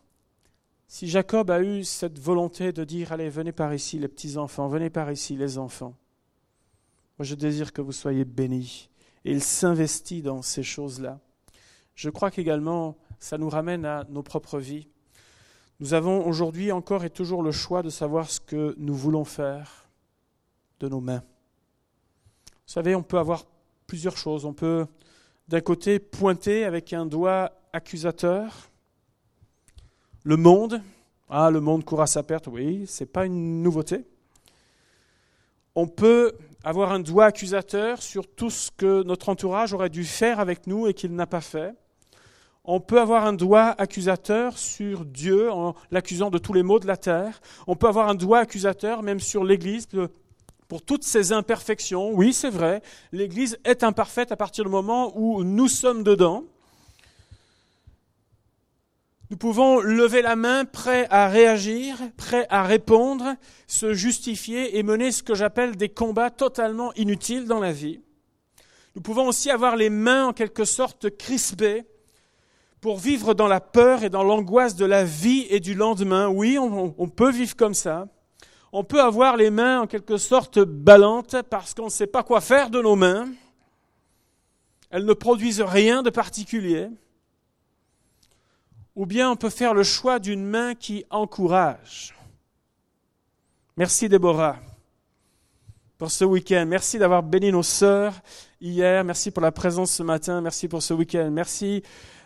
[0.89, 4.89] si Jacob a eu cette volonté de dire, allez, venez par ici les petits-enfants, venez
[4.89, 5.95] par ici les enfants,
[7.17, 8.89] moi, je désire que vous soyez bénis.
[9.25, 11.19] Et il s'investit dans ces choses-là.
[11.95, 14.87] Je crois qu'également, ça nous ramène à nos propres vies.
[15.79, 19.89] Nous avons aujourd'hui encore et toujours le choix de savoir ce que nous voulons faire
[20.79, 21.23] de nos mains.
[22.45, 23.45] Vous savez, on peut avoir
[23.87, 24.45] plusieurs choses.
[24.45, 24.85] On peut,
[25.47, 28.69] d'un côté, pointer avec un doigt accusateur
[30.23, 30.81] le monde.
[31.29, 32.47] Ah, le monde court à sa perte.
[32.47, 34.05] Oui, ce n'est pas une nouveauté.
[35.73, 36.33] On peut
[36.67, 40.85] avoir un doigt accusateur sur tout ce que notre entourage aurait dû faire avec nous
[40.87, 41.73] et qu'il n'a pas fait.
[42.65, 46.85] On peut avoir un doigt accusateur sur Dieu en l'accusant de tous les maux de
[46.85, 47.39] la terre.
[47.67, 49.87] On peut avoir un doigt accusateur même sur l'Église
[50.67, 52.11] pour toutes ses imperfections.
[52.11, 52.81] Oui, c'est vrai,
[53.13, 56.43] l'Église est imparfaite à partir du moment où nous sommes dedans.
[59.29, 63.35] Nous pouvons lever la main, prêts à réagir, prêts à répondre,
[63.67, 67.99] se justifier et mener ce que j'appelle des combats totalement inutiles dans la vie.
[68.95, 71.85] Nous pouvons aussi avoir les mains en quelque sorte crispées
[72.79, 76.29] pour vivre dans la peur et dans l'angoisse de la vie et du lendemain.
[76.29, 78.07] Oui, on, on peut vivre comme ça.
[78.71, 82.39] On peut avoir les mains en quelque sorte ballantes parce qu'on ne sait pas quoi
[82.39, 83.27] faire de nos mains.
[84.89, 86.87] Elles ne produisent rien de particulier.
[88.97, 92.15] Ou bien on peut faire le choix d'une main qui encourage.
[93.77, 94.57] Merci Déborah
[95.99, 96.65] pour ce week-end.
[96.67, 98.15] Merci d'avoir béni nos sœurs
[98.59, 99.03] hier.
[99.03, 100.41] Merci pour la présence ce matin.
[100.41, 101.29] Merci pour ce week-end.
[101.31, 101.83] Merci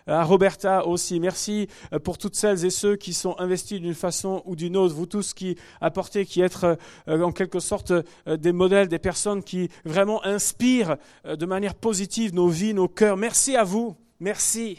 [0.08, 1.20] à Roberta aussi.
[1.20, 4.96] Merci euh, pour toutes celles et ceux qui sont investis d'une façon ou d'une autre.
[4.96, 9.44] Vous tous qui apportez, qui êtes euh, en quelque sorte euh, des modèles, des personnes
[9.44, 13.18] qui vraiment inspirent de manière positive nos vies, nos cœurs.
[13.18, 13.98] Merci à vous.
[14.22, 14.78] Merci.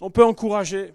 [0.00, 0.92] On peut encourager.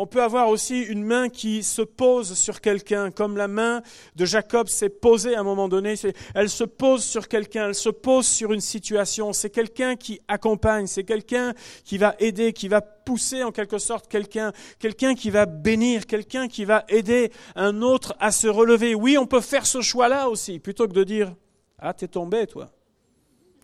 [0.00, 3.82] On peut avoir aussi une main qui se pose sur quelqu'un, comme la main
[4.14, 5.94] de Jacob s'est posée à un moment donné.
[6.36, 9.32] Elle se pose sur quelqu'un, elle se pose sur une situation.
[9.32, 14.06] C'est quelqu'un qui accompagne, c'est quelqu'un qui va aider, qui va pousser en quelque sorte
[14.06, 18.94] quelqu'un, quelqu'un qui va bénir, quelqu'un qui va aider un autre à se relever.
[18.94, 21.34] Oui, on peut faire ce choix-là aussi, plutôt que de dire
[21.76, 22.70] Ah, t'es tombé, toi.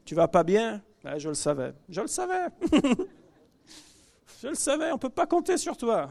[0.04, 0.82] Tu vas pas bien
[1.16, 1.74] Je le savais.
[1.88, 2.48] Je le savais.
[4.44, 6.10] Je le savais, on ne peut pas compter sur toi.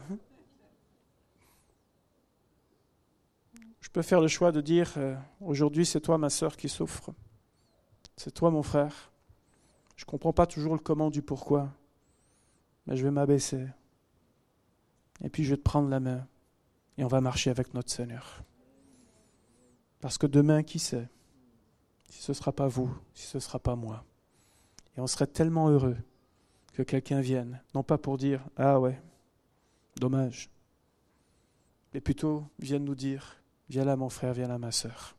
[3.80, 7.14] Je peux faire le choix de dire, euh, aujourd'hui c'est toi ma sœur qui souffre.
[8.16, 9.12] C'est toi mon frère.
[9.94, 11.70] Je ne comprends pas toujours le comment du pourquoi,
[12.88, 13.68] mais je vais m'abaisser.
[15.22, 16.26] Et puis je vais te prendre la main
[16.98, 18.42] et on va marcher avec notre Seigneur.
[20.00, 21.08] Parce que demain, qui sait?
[22.08, 24.04] Si ce ne sera pas vous, si ce ne sera pas moi.
[24.96, 25.96] Et on serait tellement heureux
[26.74, 29.00] que quelqu'un vienne, non pas pour dire Ah ouais,
[29.96, 30.50] dommage,
[31.94, 33.36] mais plutôt vienne nous dire
[33.70, 35.16] Viens là mon frère, viens là ma sœur.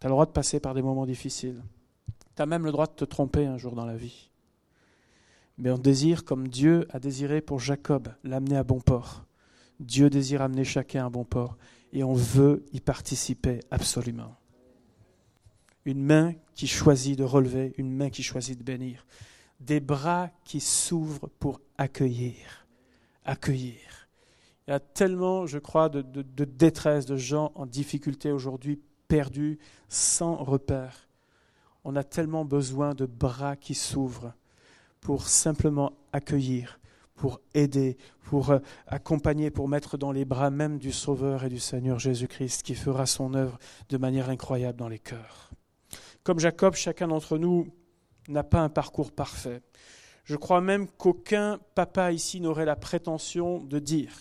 [0.00, 1.62] Tu as le droit de passer par des moments difficiles.
[2.34, 4.30] Tu as même le droit de te tromper un jour dans la vie.
[5.58, 9.26] Mais on désire, comme Dieu a désiré pour Jacob, l'amener à bon port.
[9.80, 11.58] Dieu désire amener chacun à bon port
[11.92, 14.34] et on veut y participer absolument.
[15.84, 19.04] Une main qui choisit de relever, une main qui choisit de bénir
[19.64, 22.66] des bras qui s'ouvrent pour accueillir.
[23.24, 24.08] Accueillir.
[24.66, 30.36] Il y a tellement, je crois, de, détresse, de gens en difficulté aujourd'hui, perdus, sans
[30.36, 31.08] repère.
[31.84, 34.32] On a tellement besoin de bras qui s'ouvrent
[35.00, 36.80] pour simplement accueillir,
[37.14, 41.60] pour aider, pour euh, accompagner, pour mettre dans les bras même du Sauveur et du
[41.60, 43.58] Seigneur Jésus-Christ qui fera son œuvre
[43.90, 45.50] de manière incroyable dans les cœurs.
[46.22, 47.68] Comme Jacob, chacun d'entre nous
[48.28, 49.62] n'a pas un parcours parfait.
[50.24, 54.12] Je crois même qu'aucun papa ici n'aurait la prétention de dire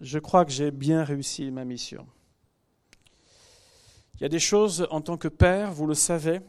[0.00, 2.06] Je crois que j'ai bien réussi ma mission.
[4.16, 6.40] Il y a des choses en tant que père, vous le savez,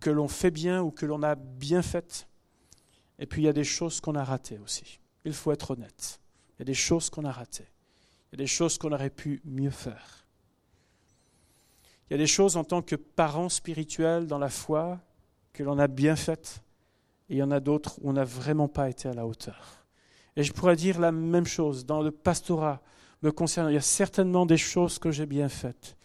[0.00, 2.26] que l'on fait bien ou que l'on a bien faites.
[3.20, 4.98] Et puis il y a des choses qu'on a ratées aussi.
[5.24, 6.20] Il faut être honnête.
[6.56, 7.68] Il y a des choses qu'on a ratées.
[8.32, 10.23] Il y a des choses qu'on aurait pu mieux faire.
[12.08, 15.00] Il y a des choses en tant que parent spirituel dans la foi
[15.52, 16.62] que l'on a bien faites,
[17.28, 19.86] et il y en a d'autres où on n'a vraiment pas été à la hauteur.
[20.36, 22.82] Et je pourrais dire la même chose dans le pastorat
[23.22, 23.70] me concernant.
[23.70, 25.96] Il y a certainement des choses que j'ai bien faites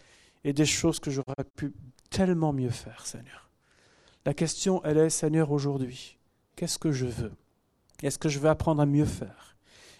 [0.44, 1.74] et des choses que j'aurais pu
[2.08, 3.50] tellement mieux faire, Seigneur.
[4.24, 6.18] La question, elle est, Seigneur, aujourd'hui,
[6.56, 7.32] qu'est-ce que je veux?
[8.02, 9.56] Est-ce que je veux apprendre à mieux faire?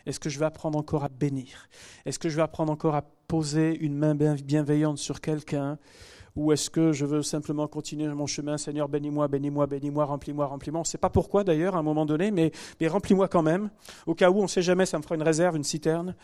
[0.07, 1.69] Est-ce que je vais apprendre encore à bénir?
[2.07, 5.79] Est-ce que je vais apprendre encore à poser une main bienveillante sur quelqu'un
[6.35, 8.59] ou est-ce que je veux simplement continuer mon chemin?
[8.59, 10.81] Seigneur, bénis-moi, bénis-moi, bénis-moi, remplis-moi, remplis-moi.
[10.81, 12.51] On ne sait pas pourquoi d'ailleurs à un moment donné, mais,
[12.89, 13.71] remplis-moi quand même.
[14.05, 16.17] Au cas où, on ne sait jamais, ça me fera une réserve, une citerne.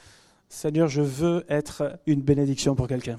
[0.49, 3.19] Seigneur, je veux être une bénédiction pour quelqu'un.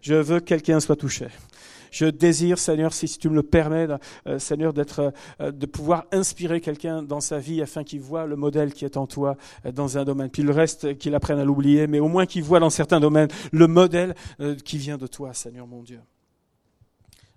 [0.00, 1.28] Je veux que quelqu'un soit touché.
[1.92, 3.86] Je désire, Seigneur, si tu me le permets,
[4.26, 8.34] euh, Seigneur, d'être, euh, de pouvoir inspirer quelqu'un dans sa vie afin qu'il voit le
[8.34, 10.30] modèle qui est en toi euh, dans un domaine.
[10.30, 13.28] Puis le reste, qu'il apprenne à l'oublier, mais au moins qu'il voit dans certains domaines
[13.52, 14.14] le modèle
[14.64, 16.00] qui vient de toi, Seigneur mon Dieu.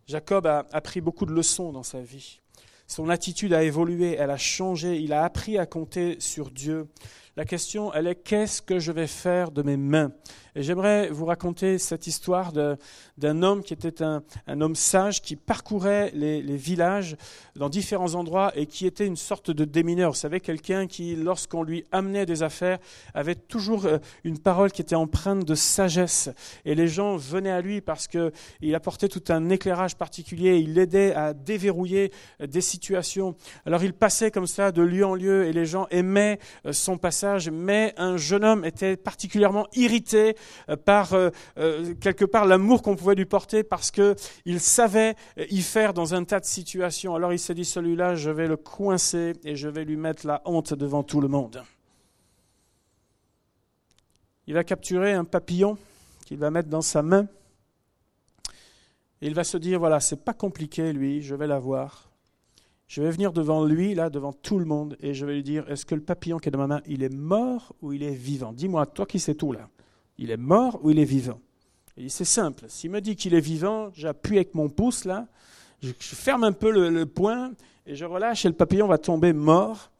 [0.07, 2.39] Jacob a appris beaucoup de leçons dans sa vie.
[2.87, 6.87] Son attitude a évolué, elle a changé, il a appris à compter sur Dieu.
[7.37, 10.13] La question, elle est qu'est-ce que je vais faire de mes mains?
[10.57, 14.23] Et j'aimerais vous raconter cette histoire d'un homme qui était un,
[14.61, 17.17] homme sage qui parcourait les, villages
[17.57, 20.11] dans différents endroits et qui était une sorte de démineur.
[20.11, 22.77] Vous savez, quelqu'un qui, lorsqu'on lui amenait des affaires,
[23.13, 26.29] avait toujours euh, une parole qui était empreinte de sagesse.
[26.63, 31.13] Et les gens venaient à lui parce qu'il apportait tout un éclairage particulier, il aidait
[31.13, 33.35] à déverrouiller euh, des situations.
[33.65, 36.97] Alors il passait comme ça de lieu en lieu et les gens aimaient euh, son
[36.97, 40.35] passage, mais un jeune homme était particulièrement irrité
[40.69, 45.61] euh, par euh, euh, quelque part l'amour qu'on pouvait lui porter parce qu'il savait y
[45.61, 47.15] faire dans un tas de situations.
[47.15, 50.41] Alors il s'est dit, celui-là, je vais le coincer et je vais lui mettre la
[50.45, 51.63] honte devant tout le monde.
[54.47, 55.77] Il va capturer un papillon
[56.25, 57.27] qu'il va mettre dans sa main.
[59.21, 62.14] Et il va se dire, voilà, c'est pas compliqué, lui, je vais l'avoir.
[62.87, 65.69] Je vais venir devant lui, là, devant tout le monde, et je vais lui dire,
[65.69, 68.13] est-ce que le papillon qui est dans ma main, il est mort ou il est
[68.13, 68.53] vivant?
[68.53, 69.69] Dis-moi, toi qui sais tout, là.
[70.17, 71.41] Il est mort ou il est vivant?
[72.07, 72.65] C'est simple.
[72.67, 75.27] S'il me dit qu'il est vivant, j'appuie avec mon pouce là,
[75.81, 77.51] je, ferme un peu le, poing
[77.85, 79.91] et je relâche et le papillon va tomber mort.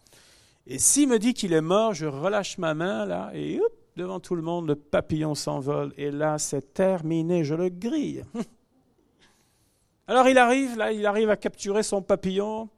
[0.68, 3.62] Et s'il me dit qu'il est mort, je relâche ma main là et
[3.96, 8.24] devant tout le monde, le papillon s'envole et là c'est terminé, je le grille.
[10.08, 12.70] Alors il arrive, là, il arrive à capturer son papillon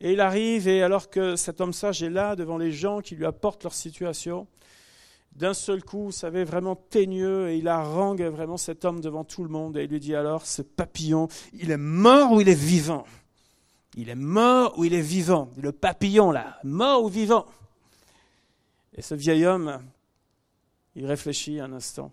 [0.00, 3.16] Et il arrive, et alors que cet homme sage est là, devant les gens qui
[3.16, 4.46] lui apportent leur situation,
[5.32, 9.42] d'un seul coup, vous savez, vraiment teigneux, et il harangue vraiment cet homme devant tout
[9.42, 12.54] le monde, et il lui dit alors, ce papillon, il est mort ou il est
[12.54, 13.04] vivant?
[13.96, 15.50] Il est mort ou il est vivant?
[15.56, 17.46] Le papillon, là, mort ou vivant?
[18.94, 19.80] Et ce vieil homme,
[20.94, 22.12] il réfléchit un instant,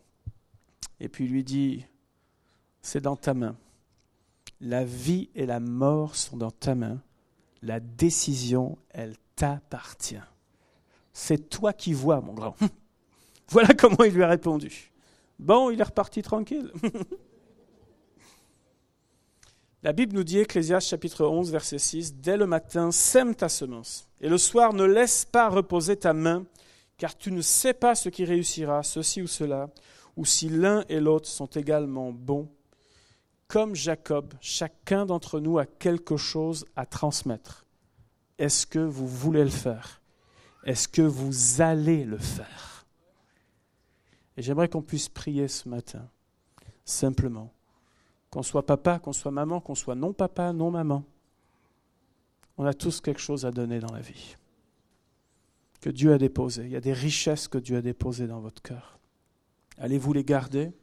[0.99, 1.85] et puis il lui dit,
[2.81, 3.55] c'est dans ta main.
[4.59, 6.99] La vie et la mort sont dans ta main.
[7.65, 10.21] La décision, elle t'appartient.
[11.13, 12.55] C'est toi qui vois, mon grand.
[13.49, 14.91] Voilà comment il lui a répondu.
[15.39, 16.71] Bon, il est reparti tranquille.
[19.81, 24.07] La Bible nous dit, Ecclésiaste chapitre 11, verset 6, Dès le matin, sème ta semence,
[24.21, 26.45] et le soir, ne laisse pas reposer ta main,
[26.97, 29.71] car tu ne sais pas ce qui réussira, ceci ou cela,
[30.15, 32.47] ou si l'un et l'autre sont également bons.
[33.47, 37.65] Comme Jacob, chacun d'entre nous a quelque chose à transmettre.
[38.37, 40.01] Est-ce que vous voulez le faire?
[40.65, 42.85] Est-ce que vous allez le faire?
[44.35, 46.09] Et j'aimerais qu'on puisse prier ce matin,
[46.83, 47.53] simplement.
[48.29, 51.05] Qu'on soit papa, qu'on soit maman, qu'on soit non papa, non maman.
[52.57, 54.35] On a tous quelque chose à donner dans la vie.
[55.81, 56.63] Que Dieu a déposé.
[56.63, 58.97] Il y a des richesses que Dieu a déposées dans votre cœur.
[59.77, 60.73] Allez-vous les garder?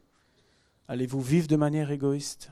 [0.87, 2.51] Allez-vous vivre de manière égoïste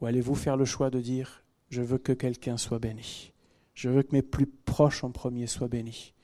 [0.00, 3.32] Ou allez-vous faire le choix de dire, je veux que quelqu'un soit béni
[3.74, 6.14] Je veux que mes plus proches en premier soient bénis.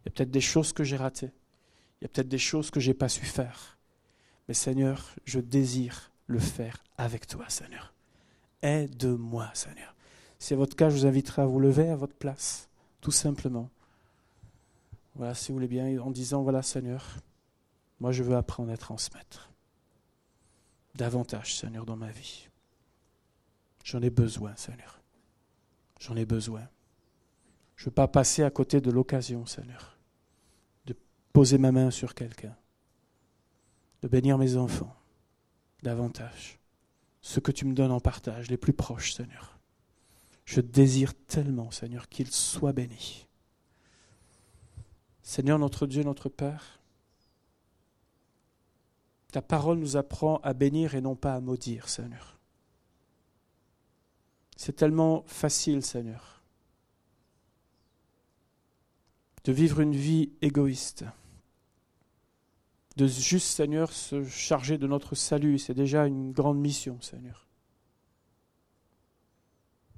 [0.00, 1.30] Il y a peut-être des choses que j'ai ratées.
[2.00, 3.78] Il y a peut-être des choses que je n'ai pas su faire.
[4.48, 7.94] Mais Seigneur, je désire le faire avec toi, Seigneur.
[8.62, 9.94] Aide-moi, Seigneur.
[10.40, 12.68] Si c'est votre cas, je vous inviterai à vous lever à votre place,
[13.00, 13.70] tout simplement.
[15.14, 17.18] Voilà, si vous voulez bien, en disant, voilà, Seigneur,
[18.00, 19.51] moi je veux apprendre à transmettre
[20.94, 22.48] davantage, Seigneur, dans ma vie.
[23.84, 25.00] J'en ai besoin, Seigneur.
[26.00, 26.68] J'en ai besoin.
[27.76, 29.92] Je ne veux pas passer à côté de l'occasion, Seigneur
[31.32, 32.54] poser ma main sur quelqu'un,
[34.02, 34.94] de bénir mes enfants
[35.82, 36.58] davantage,
[37.20, 39.58] ce que tu me donnes en partage, les plus proches, Seigneur.
[40.44, 43.26] Je désire tellement, Seigneur, qu'ils soient bénis.
[45.22, 46.80] Seigneur notre Dieu, notre Père,
[49.32, 52.38] ta parole nous apprend à bénir et non pas à maudire, Seigneur.
[54.56, 56.42] C'est tellement facile, Seigneur,
[59.44, 61.04] de vivre une vie égoïste
[62.96, 65.58] de juste, Seigneur, se charger de notre salut.
[65.58, 67.48] C'est déjà une grande mission, Seigneur.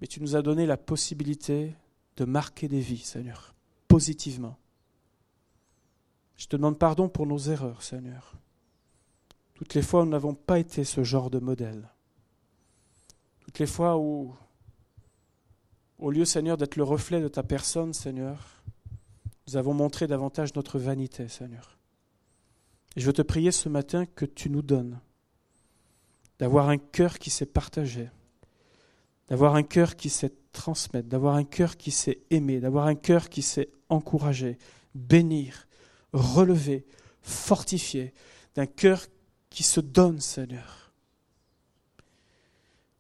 [0.00, 1.74] Mais tu nous as donné la possibilité
[2.16, 3.54] de marquer des vies, Seigneur,
[3.88, 4.56] positivement.
[6.36, 8.36] Je te demande pardon pour nos erreurs, Seigneur.
[9.54, 11.88] Toutes les fois où nous n'avons pas été ce genre de modèle.
[13.40, 14.34] Toutes les fois où,
[15.98, 18.62] au lieu, Seigneur, d'être le reflet de ta personne, Seigneur,
[19.46, 21.78] nous avons montré davantage notre vanité, Seigneur.
[22.96, 25.00] Et je veux te prier ce matin que tu nous donnes
[26.38, 28.10] d'avoir un cœur qui sait partager,
[29.28, 33.28] d'avoir un cœur qui sait transmettre, d'avoir un cœur qui sait aimer, d'avoir un cœur
[33.28, 34.58] qui sait encourager,
[34.94, 35.68] bénir,
[36.12, 36.86] relever,
[37.22, 38.12] fortifier,
[38.54, 39.06] d'un cœur
[39.54, 40.90] qui se donne, Seigneur.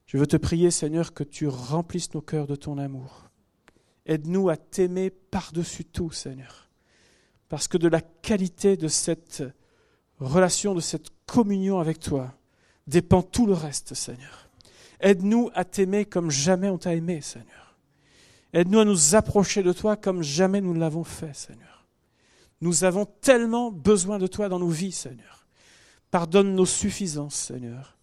[0.06, 3.28] Je veux te prier, Seigneur, que tu remplisses nos cœurs de ton amour.
[4.06, 6.68] Aide-nous à t'aimer par-dessus tout, Seigneur.
[7.48, 9.42] Parce que de la qualité de cette
[10.20, 12.32] relation, de cette communion avec toi,
[12.86, 14.48] dépend tout le reste, Seigneur.
[15.00, 17.76] Aide-nous à t'aimer comme jamais on t'a aimé, Seigneur.
[18.52, 21.88] Aide-nous à nous approcher de toi comme jamais nous ne l'avons fait, Seigneur.
[22.60, 25.43] Nous avons tellement besoin de toi dans nos vies, Seigneur.
[26.14, 27.98] Pardonne nos suffisances, Seigneur,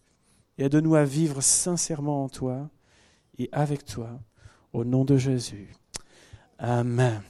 [0.58, 2.70] et aide-nous à vivre sincèrement en toi
[3.38, 4.20] et avec toi,
[4.74, 5.72] au nom de Jésus.
[6.60, 7.22] Amen.